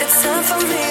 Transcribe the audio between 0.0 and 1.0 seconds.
It's time for me